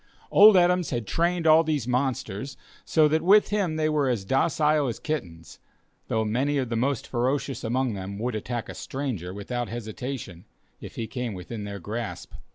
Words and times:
Old 0.31 0.57
Adams 0.57 0.89
had 0.89 1.05
trained 1.05 1.45
all 1.45 1.63
these 1.63 1.87
monsters 1.87 2.57
so 2.85 3.07
that 3.07 3.21
with 3.21 3.49
him 3.49 3.75
they 3.75 3.87
were 3.87 4.09
as 4.09 4.25
docile 4.25 4.87
as 4.87 4.97
kittens, 4.97 5.59
though 6.07 6.25
many 6.25 6.57
of 6.57 6.69
the 6.69 6.75
most 6.75 7.05
ferocious 7.05 7.63
among 7.63 7.93
them 7.93 8.17
would 8.17 8.33
attack 8.33 8.67
a 8.67 8.73
stranger 8.73 9.31
without 9.31 9.69
hesitation, 9.69 10.45
if 10.79 10.95
he 10.95 11.05
came 11.05 11.35
within 11.35 11.65
their 11.65 11.77
grasp. 11.79 12.33